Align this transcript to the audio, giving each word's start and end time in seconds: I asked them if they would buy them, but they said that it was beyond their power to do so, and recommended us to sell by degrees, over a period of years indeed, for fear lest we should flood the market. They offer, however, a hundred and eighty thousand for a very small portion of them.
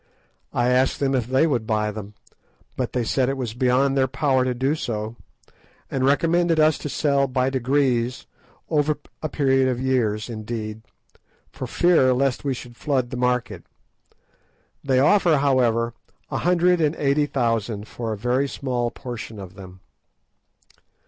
I 0.51 0.69
asked 0.69 0.99
them 0.99 1.13
if 1.13 1.27
they 1.27 1.45
would 1.45 1.67
buy 1.67 1.91
them, 1.91 2.15
but 2.75 2.93
they 2.93 3.03
said 3.03 3.27
that 3.27 3.33
it 3.33 3.37
was 3.37 3.53
beyond 3.53 3.95
their 3.95 4.07
power 4.07 4.43
to 4.43 4.55
do 4.55 4.73
so, 4.73 5.15
and 5.91 6.03
recommended 6.03 6.59
us 6.59 6.79
to 6.79 6.89
sell 6.89 7.27
by 7.27 7.51
degrees, 7.51 8.25
over 8.67 8.97
a 9.21 9.29
period 9.29 9.67
of 9.67 9.79
years 9.79 10.27
indeed, 10.27 10.81
for 11.51 11.67
fear 11.67 12.15
lest 12.15 12.43
we 12.43 12.55
should 12.55 12.75
flood 12.77 13.11
the 13.11 13.15
market. 13.17 13.63
They 14.83 14.97
offer, 14.97 15.37
however, 15.37 15.93
a 16.31 16.39
hundred 16.39 16.81
and 16.81 16.95
eighty 16.95 17.27
thousand 17.27 17.87
for 17.87 18.11
a 18.11 18.17
very 18.17 18.47
small 18.47 18.89
portion 18.89 19.37
of 19.39 19.53
them. 19.53 19.81